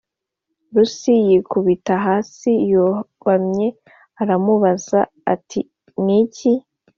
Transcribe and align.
Rusi 0.73 1.13
yikubita 1.27 1.93
hasi 2.05 2.51
yubamye 2.71 3.67
aramubaza 4.21 4.99
ati 5.33 5.59
Ni 6.05 6.17
iki 6.23 6.51